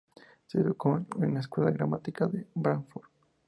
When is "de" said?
1.69-1.77, 2.25-2.47